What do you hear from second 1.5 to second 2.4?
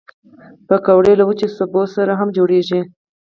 سبو سره هم